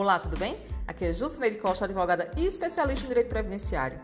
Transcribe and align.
Olá, 0.00 0.16
tudo 0.16 0.36
bem? 0.36 0.56
Aqui 0.86 1.06
é 1.06 1.12
Justineide 1.12 1.58
Costa, 1.58 1.84
advogada 1.84 2.30
e 2.36 2.46
especialista 2.46 3.04
em 3.04 3.08
direito 3.08 3.30
previdenciário. 3.30 4.00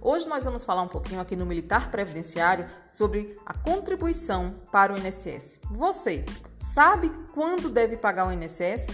Hoje 0.00 0.26
nós 0.26 0.44
vamos 0.44 0.64
falar 0.64 0.82
um 0.82 0.88
pouquinho 0.88 1.20
aqui 1.20 1.36
no 1.36 1.46
Militar 1.46 1.88
Previdenciário 1.88 2.68
sobre 2.92 3.38
a 3.46 3.54
contribuição 3.54 4.56
para 4.72 4.92
o 4.92 4.98
INSS. 4.98 5.60
Você 5.70 6.24
sabe 6.58 7.12
quando 7.32 7.70
deve 7.70 7.96
pagar 7.96 8.26
o 8.26 8.32
INSS? 8.32 8.88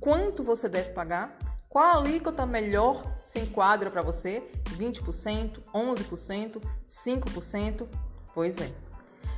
Quanto 0.00 0.42
você 0.42 0.68
deve 0.68 0.90
pagar? 0.90 1.38
Qual 1.68 1.84
a 1.84 1.98
alíquota 1.98 2.44
melhor 2.44 3.20
se 3.22 3.38
enquadra 3.38 3.88
para 3.88 4.02
você? 4.02 4.42
20%, 4.76 5.60
11%, 5.72 6.60
5%? 6.84 7.88
Pois 8.34 8.58
é. 8.60 8.72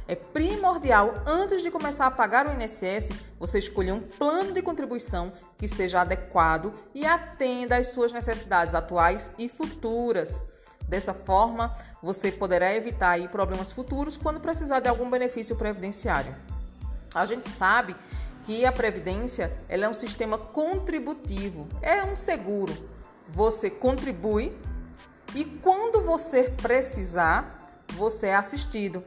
É 0.07 0.15
primordial, 0.15 1.15
antes 1.25 1.63
de 1.63 1.71
começar 1.71 2.07
a 2.07 2.11
pagar 2.11 2.47
o 2.47 2.53
INSS, 2.53 3.09
você 3.39 3.59
escolher 3.59 3.93
um 3.93 4.01
plano 4.01 4.53
de 4.53 4.61
contribuição 4.61 5.33
que 5.57 5.67
seja 5.67 6.03
adequado 6.03 6.75
e 6.95 7.07
atenda 7.07 7.79
às 7.79 7.89
suas 7.89 8.13
necessidades 8.13 8.75
atuais 8.75 9.31
e 9.39 9.49
futuras. 9.49 10.45
Dessa 10.87 11.15
forma, 11.15 11.75
você 12.03 12.31
poderá 12.31 12.75
evitar 12.75 13.13
aí 13.13 13.29
problemas 13.29 13.73
futuros 13.73 14.19
quando 14.19 14.41
precisar 14.41 14.81
de 14.81 14.89
algum 14.89 15.09
benefício 15.09 15.57
previdenciário. 15.57 16.37
A 17.15 17.25
gente 17.25 17.49
sabe 17.49 17.97
que 18.45 18.67
a 18.67 18.73
previdência 18.73 19.57
ela 19.71 19.87
é 19.87 19.89
um 19.89 19.95
sistema 19.95 20.37
contributivo, 20.37 21.67
é 21.81 22.05
um 22.05 22.15
seguro. 22.15 22.77
Você 23.27 23.71
contribui 23.71 24.55
e 25.35 25.47
quando 25.47 26.03
você 26.03 26.51
precisar, 26.51 27.73
você 27.95 28.27
é 28.27 28.37
assistido 28.37 29.03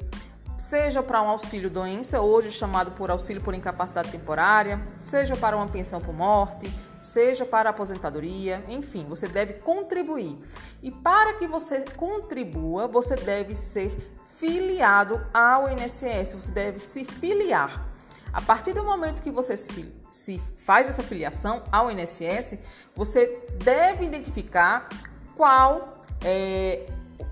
seja 0.57 1.03
para 1.03 1.21
um 1.21 1.29
auxílio 1.29 1.69
doença, 1.69 2.19
hoje 2.19 2.51
chamado 2.51 2.91
por 2.91 3.11
auxílio 3.11 3.41
por 3.41 3.53
incapacidade 3.53 4.11
temporária, 4.11 4.81
seja 4.97 5.35
para 5.35 5.55
uma 5.55 5.67
pensão 5.67 6.01
por 6.01 6.13
morte, 6.13 6.67
seja 6.99 7.45
para 7.45 7.69
aposentadoria, 7.69 8.63
enfim, 8.67 9.05
você 9.07 9.27
deve 9.27 9.53
contribuir. 9.53 10.37
E 10.81 10.91
para 10.91 11.33
que 11.33 11.45
você 11.45 11.85
contribua, 11.95 12.87
você 12.87 13.15
deve 13.15 13.55
ser 13.55 13.95
filiado 14.37 15.21
ao 15.33 15.69
INSS, 15.69 16.33
você 16.33 16.51
deve 16.51 16.79
se 16.79 17.05
filiar. 17.05 17.85
A 18.33 18.41
partir 18.41 18.73
do 18.73 18.83
momento 18.83 19.21
que 19.21 19.31
você 19.31 19.55
se, 19.55 19.93
se 20.11 20.41
faz 20.57 20.89
essa 20.89 21.03
filiação 21.03 21.63
ao 21.71 21.89
INSS, 21.91 22.57
você 22.95 23.43
deve 23.63 24.05
identificar 24.05 24.89
qual 25.35 26.03
é, 26.23 26.87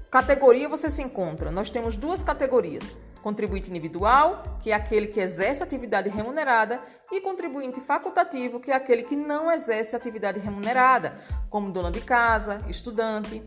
categoria 0.10 0.70
você 0.70 0.90
se 0.90 1.02
encontra. 1.02 1.52
Nós 1.52 1.70
temos 1.70 1.96
duas 1.96 2.24
categorias 2.24 2.98
contribuinte 3.26 3.72
individual, 3.72 4.60
que 4.62 4.72
é 4.72 4.76
aquele 4.76 5.08
que 5.08 5.20
exerce 5.20 5.64
atividade 5.64 6.08
remunerada, 6.10 6.80
e 7.12 7.20
contribuinte 7.20 7.82
facultativo, 7.82 8.60
que 8.60 8.70
é 8.70 8.76
aquele 8.76 9.02
que 9.02 9.16
não 9.16 9.52
exerce 9.52 9.96
atividade 9.96 10.40
remunerada, 10.40 11.18
como 11.50 11.72
dona 11.72 11.90
de 11.90 12.02
casa, 12.02 12.62
estudante. 12.70 13.42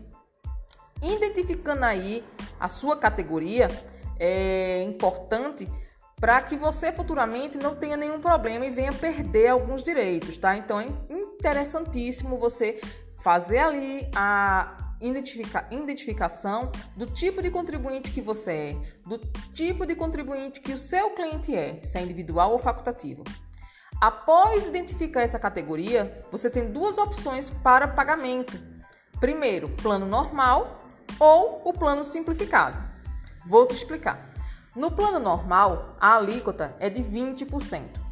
Identificando 1.01 1.85
aí 1.85 2.21
a 2.59 2.67
sua 2.67 2.97
categoria, 2.97 3.69
é 4.19 4.83
importante 4.83 5.65
para 6.19 6.41
que 6.41 6.57
você 6.57 6.91
futuramente 6.91 7.57
não 7.57 7.73
tenha 7.73 7.95
nenhum 7.95 8.19
problema 8.19 8.65
e 8.65 8.69
venha 8.69 8.91
perder 8.91 9.47
alguns 9.47 9.81
direitos, 9.81 10.35
tá? 10.35 10.57
Então 10.57 10.81
é 10.81 10.89
interessantíssimo 11.09 12.37
você 12.37 12.81
fazer 13.23 13.59
ali 13.59 14.11
a 14.13 14.88
identifica, 15.01 15.67
identificação 15.71 16.71
do 16.95 17.05
tipo 17.05 17.41
de 17.41 17.49
contribuinte 17.49 18.11
que 18.11 18.21
você 18.21 18.51
é, 18.51 18.73
do 19.07 19.17
tipo 19.53 19.85
de 19.85 19.95
contribuinte 19.95 20.59
que 20.59 20.73
o 20.73 20.77
seu 20.77 21.11
cliente 21.11 21.55
é, 21.55 21.81
se 21.81 21.97
é 21.97 22.01
individual 22.01 22.51
ou 22.51 22.59
facultativo. 22.59 23.23
Após 24.01 24.65
identificar 24.65 25.21
essa 25.21 25.39
categoria, 25.39 26.25
você 26.31 26.49
tem 26.49 26.71
duas 26.71 26.97
opções 26.97 27.49
para 27.49 27.87
pagamento. 27.87 28.57
Primeiro, 29.19 29.69
plano 29.69 30.05
normal 30.05 30.85
ou 31.19 31.61
o 31.65 31.73
plano 31.73 32.03
simplificado. 32.03 32.81
Vou 33.45 33.67
te 33.67 33.75
explicar. 33.75 34.33
No 34.75 34.91
plano 34.91 35.19
normal, 35.19 35.97
a 35.99 36.15
alíquota 36.15 36.75
é 36.79 36.89
de 36.89 37.03
20% 37.03 38.08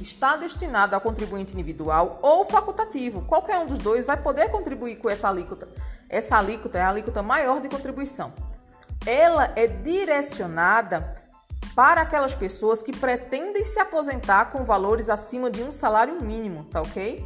está 0.00 0.36
destinado 0.36 0.94
ao 0.94 1.00
contribuinte 1.00 1.54
individual 1.54 2.18
ou 2.22 2.44
facultativo. 2.44 3.22
Qualquer 3.22 3.58
um 3.58 3.66
dos 3.66 3.78
dois 3.78 4.06
vai 4.06 4.16
poder 4.16 4.50
contribuir 4.50 4.96
com 4.96 5.08
essa 5.08 5.28
alíquota. 5.28 5.68
Essa 6.08 6.36
alíquota 6.36 6.78
é 6.78 6.82
a 6.82 6.88
alíquota 6.88 7.22
maior 7.22 7.60
de 7.60 7.68
contribuição. 7.68 8.32
Ela 9.04 9.52
é 9.56 9.66
direcionada 9.66 11.22
para 11.74 12.00
aquelas 12.00 12.34
pessoas 12.34 12.82
que 12.82 12.96
pretendem 12.96 13.64
se 13.64 13.78
aposentar 13.78 14.46
com 14.46 14.64
valores 14.64 15.10
acima 15.10 15.50
de 15.50 15.62
um 15.62 15.72
salário 15.72 16.20
mínimo, 16.22 16.64
tá 16.64 16.80
ok? 16.80 17.24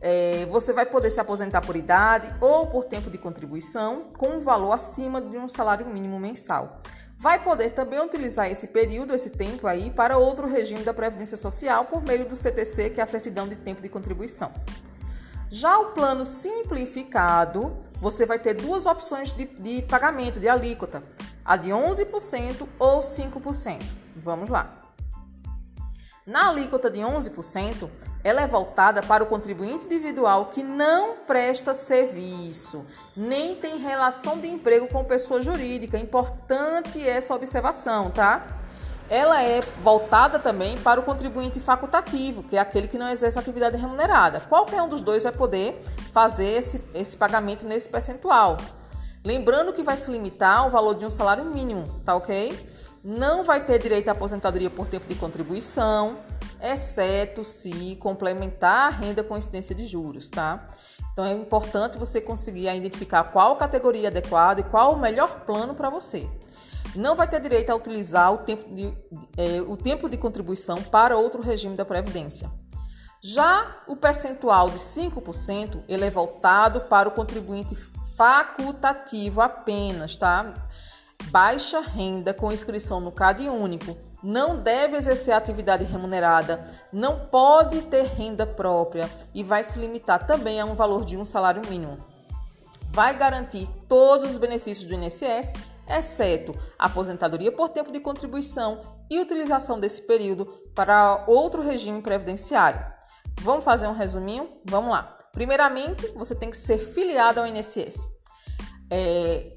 É, 0.00 0.46
você 0.50 0.72
vai 0.72 0.84
poder 0.84 1.10
se 1.10 1.20
aposentar 1.20 1.60
por 1.60 1.76
idade 1.76 2.30
ou 2.40 2.66
por 2.66 2.84
tempo 2.84 3.08
de 3.08 3.16
contribuição 3.16 4.08
com 4.18 4.36
um 4.36 4.40
valor 4.40 4.72
acima 4.72 5.20
de 5.20 5.38
um 5.38 5.48
salário 5.48 5.86
mínimo 5.86 6.18
mensal 6.18 6.80
vai 7.16 7.42
poder 7.42 7.70
também 7.70 8.00
utilizar 8.00 8.50
esse 8.50 8.68
período, 8.68 9.14
esse 9.14 9.30
tempo 9.30 9.66
aí, 9.66 9.90
para 9.90 10.18
outro 10.18 10.46
regime 10.46 10.82
da 10.82 10.92
Previdência 10.92 11.36
Social 11.36 11.86
por 11.86 12.02
meio 12.02 12.26
do 12.28 12.36
CTC, 12.36 12.90
que 12.90 13.00
é 13.00 13.02
a 13.02 13.06
certidão 13.06 13.48
de 13.48 13.56
tempo 13.56 13.80
de 13.80 13.88
contribuição. 13.88 14.52
Já 15.50 15.78
o 15.78 15.92
plano 15.92 16.24
simplificado, 16.24 17.76
você 18.00 18.26
vai 18.26 18.38
ter 18.38 18.54
duas 18.54 18.86
opções 18.86 19.32
de, 19.32 19.46
de 19.46 19.82
pagamento, 19.82 20.40
de 20.40 20.48
alíquota, 20.48 21.02
a 21.44 21.56
de 21.56 21.70
11% 21.70 22.66
ou 22.78 23.00
5%. 23.00 23.82
Vamos 24.16 24.48
lá. 24.48 24.83
Na 26.26 26.48
alíquota 26.48 26.90
de 26.90 27.00
11%, 27.00 27.86
ela 28.24 28.40
é 28.40 28.46
voltada 28.46 29.02
para 29.02 29.22
o 29.22 29.26
contribuinte 29.26 29.84
individual 29.84 30.46
que 30.46 30.62
não 30.62 31.16
presta 31.16 31.74
serviço, 31.74 32.86
nem 33.14 33.54
tem 33.56 33.76
relação 33.76 34.38
de 34.38 34.48
emprego 34.48 34.88
com 34.88 35.04
pessoa 35.04 35.42
jurídica. 35.42 35.98
Importante 35.98 37.06
essa 37.06 37.34
observação, 37.34 38.10
tá? 38.10 38.42
Ela 39.10 39.42
é 39.42 39.60
voltada 39.82 40.38
também 40.38 40.78
para 40.78 40.98
o 40.98 41.02
contribuinte 41.02 41.60
facultativo, 41.60 42.42
que 42.42 42.56
é 42.56 42.58
aquele 42.58 42.88
que 42.88 42.96
não 42.96 43.10
exerce 43.10 43.38
atividade 43.38 43.76
remunerada. 43.76 44.40
Qualquer 44.40 44.80
um 44.80 44.88
dos 44.88 45.02
dois 45.02 45.24
vai 45.24 45.32
poder 45.32 45.84
fazer 46.10 46.46
esse, 46.46 46.82
esse 46.94 47.18
pagamento 47.18 47.66
nesse 47.66 47.90
percentual. 47.90 48.56
Lembrando 49.22 49.74
que 49.74 49.82
vai 49.82 49.98
se 49.98 50.10
limitar 50.10 50.60
ao 50.60 50.70
valor 50.70 50.94
de 50.94 51.04
um 51.04 51.10
salário 51.10 51.44
mínimo, 51.44 52.00
tá 52.02 52.14
ok? 52.14 52.73
Não 53.04 53.44
vai 53.44 53.62
ter 53.62 53.78
direito 53.78 54.08
à 54.08 54.12
aposentadoria 54.12 54.70
por 54.70 54.86
tempo 54.86 55.06
de 55.06 55.14
contribuição, 55.14 56.20
exceto 56.58 57.44
se 57.44 57.96
complementar 57.96 58.86
a 58.86 58.88
renda 58.88 59.22
com 59.22 59.36
incidência 59.36 59.74
de 59.74 59.86
juros, 59.86 60.30
tá? 60.30 60.70
Então 61.12 61.26
é 61.26 61.32
importante 61.32 61.98
você 61.98 62.18
conseguir 62.18 62.74
identificar 62.74 63.24
qual 63.24 63.56
categoria 63.56 64.08
adequada 64.08 64.62
e 64.62 64.64
qual 64.64 64.94
o 64.94 64.98
melhor 64.98 65.44
plano 65.44 65.74
para 65.74 65.90
você. 65.90 66.26
Não 66.96 67.14
vai 67.14 67.28
ter 67.28 67.40
direito 67.40 67.68
a 67.68 67.74
utilizar 67.74 68.32
o 68.32 68.38
tempo 68.38 68.74
de, 68.74 68.96
é, 69.36 69.60
o 69.60 69.76
tempo 69.76 70.08
de 70.08 70.16
contribuição 70.16 70.82
para 70.82 71.18
outro 71.18 71.42
regime 71.42 71.76
da 71.76 71.84
Previdência. 71.84 72.50
Já 73.22 73.82
o 73.86 73.96
percentual 73.96 74.70
de 74.70 74.78
5%, 74.78 75.82
ele 75.88 76.06
é 76.06 76.10
voltado 76.10 76.82
para 76.82 77.08
o 77.08 77.12
contribuinte 77.12 77.74
facultativo 78.16 79.42
apenas, 79.42 80.16
tá? 80.16 80.54
Baixa 81.30 81.80
renda 81.80 82.32
com 82.32 82.52
inscrição 82.52 83.00
no 83.00 83.12
CAD 83.12 83.48
único, 83.48 83.96
não 84.22 84.56
deve 84.56 84.96
exercer 84.96 85.34
atividade 85.34 85.84
remunerada, 85.84 86.66
não 86.92 87.26
pode 87.26 87.82
ter 87.82 88.04
renda 88.04 88.46
própria 88.46 89.08
e 89.34 89.44
vai 89.44 89.62
se 89.62 89.78
limitar 89.78 90.26
também 90.26 90.60
a 90.60 90.64
um 90.64 90.72
valor 90.72 91.04
de 91.04 91.16
um 91.16 91.24
salário 91.24 91.60
mínimo. 91.68 91.98
Vai 92.88 93.16
garantir 93.16 93.68
todos 93.88 94.30
os 94.30 94.38
benefícios 94.38 94.86
do 94.86 94.94
INSS, 94.94 95.54
exceto 95.88 96.54
aposentadoria 96.78 97.52
por 97.52 97.68
tempo 97.68 97.92
de 97.92 98.00
contribuição 98.00 98.80
e 99.10 99.18
utilização 99.18 99.78
desse 99.78 100.00
período 100.02 100.46
para 100.74 101.24
outro 101.26 101.60
regime 101.60 102.00
previdenciário. 102.00 102.80
Vamos 103.40 103.64
fazer 103.64 103.88
um 103.88 103.92
resuminho? 103.92 104.48
Vamos 104.64 104.90
lá. 104.90 105.18
Primeiramente, 105.32 106.06
você 106.14 106.34
tem 106.34 106.50
que 106.50 106.56
ser 106.56 106.78
filiado 106.78 107.40
ao 107.40 107.46
INSS. 107.46 108.08
É, 108.88 109.53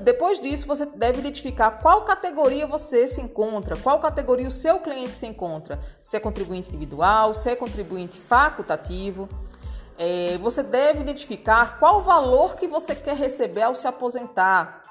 depois 0.00 0.40
disso, 0.40 0.66
você 0.66 0.86
deve 0.86 1.20
identificar 1.20 1.70
qual 1.70 2.04
categoria 2.04 2.66
você 2.66 3.06
se 3.06 3.20
encontra, 3.20 3.76
qual 3.76 4.00
categoria 4.00 4.48
o 4.48 4.50
seu 4.50 4.80
cliente 4.80 5.14
se 5.14 5.26
encontra. 5.26 5.78
Se 6.02 6.16
é 6.16 6.20
contribuinte 6.20 6.68
individual, 6.68 7.32
se 7.32 7.48
é 7.48 7.54
contribuinte 7.54 8.18
facultativo. 8.18 9.28
É, 9.96 10.36
você 10.38 10.64
deve 10.64 11.00
identificar 11.00 11.78
qual 11.78 11.98
o 11.98 12.02
valor 12.02 12.56
que 12.56 12.66
você 12.66 12.94
quer 12.94 13.16
receber 13.16 13.62
ao 13.62 13.74
se 13.74 13.86
aposentar. 13.86 14.82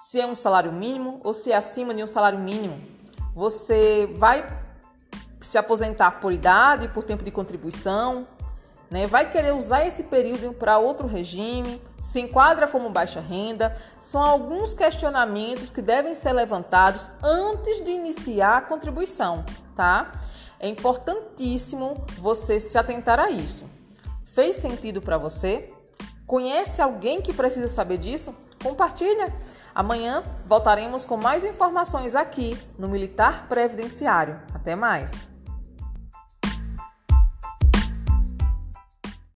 Se 0.00 0.20
é 0.20 0.26
um 0.26 0.34
salário 0.34 0.72
mínimo 0.72 1.20
ou 1.24 1.32
se 1.32 1.52
é 1.52 1.56
acima 1.56 1.94
de 1.94 2.02
um 2.02 2.06
salário 2.06 2.38
mínimo. 2.38 2.78
Você 3.34 4.06
vai 4.18 4.46
se 5.40 5.56
aposentar 5.56 6.20
por 6.20 6.30
idade, 6.30 6.88
por 6.88 7.04
tempo 7.04 7.24
de 7.24 7.30
contribuição, 7.30 8.26
né? 8.90 9.06
vai 9.06 9.30
querer 9.30 9.54
usar 9.54 9.86
esse 9.86 10.04
período 10.04 10.52
para 10.52 10.78
outro 10.78 11.06
regime, 11.06 11.80
se 12.00 12.20
enquadra 12.20 12.66
como 12.66 12.90
baixa 12.90 13.20
renda, 13.20 13.74
são 14.00 14.22
alguns 14.22 14.74
questionamentos 14.74 15.70
que 15.70 15.80
devem 15.80 16.14
ser 16.14 16.32
levantados 16.32 17.10
antes 17.22 17.82
de 17.84 17.92
iniciar 17.92 18.56
a 18.56 18.62
contribuição, 18.62 19.44
tá? 19.76 20.10
É 20.58 20.68
importantíssimo 20.68 22.04
você 22.18 22.58
se 22.58 22.76
atentar 22.76 23.18
a 23.20 23.30
isso. 23.30 23.64
Fez 24.34 24.56
sentido 24.56 25.00
para 25.00 25.16
você? 25.16 25.72
Conhece 26.26 26.82
alguém 26.82 27.22
que 27.22 27.32
precisa 27.32 27.68
saber 27.68 27.98
disso? 27.98 28.34
Compartilha! 28.62 29.32
Amanhã 29.74 30.22
voltaremos 30.46 31.04
com 31.04 31.16
mais 31.16 31.44
informações 31.44 32.14
aqui 32.14 32.58
no 32.78 32.88
Militar 32.88 33.46
Previdenciário. 33.48 34.40
Até 34.52 34.74
mais! 34.74 35.29